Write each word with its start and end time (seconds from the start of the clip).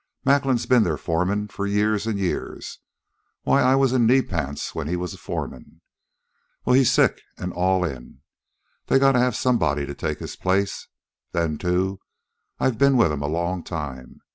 Macklin's 0.25 0.65
ben 0.65 0.81
their 0.81 0.97
foreman 0.97 1.47
for 1.47 1.67
years 1.67 2.07
an' 2.07 2.17
years 2.17 2.79
why 3.43 3.61
I 3.61 3.75
was 3.75 3.93
in 3.93 4.07
knee 4.07 4.23
pants 4.23 4.73
when 4.73 4.87
he 4.87 4.95
was 4.95 5.13
foreman. 5.13 5.81
Well, 6.65 6.73
he's 6.73 6.91
sick 6.91 7.21
an' 7.37 7.51
all 7.51 7.85
in. 7.85 8.21
They 8.87 8.97
gotta 8.97 9.19
have 9.19 9.35
somebody 9.35 9.85
to 9.85 9.93
take 9.93 10.17
his 10.17 10.35
place. 10.35 10.87
Then, 11.33 11.59
too, 11.59 11.99
I've 12.59 12.79
been 12.79 12.97
with 12.97 13.11
'em 13.11 13.21
a 13.21 13.27
long 13.27 13.63
time. 13.63 14.21